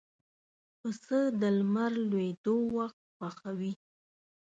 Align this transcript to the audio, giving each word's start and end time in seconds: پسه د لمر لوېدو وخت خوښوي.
پسه 0.79 1.19
د 1.41 1.43
لمر 1.57 1.91
لوېدو 2.09 2.55
وخت 2.77 2.99
خوښوي. 3.15 3.73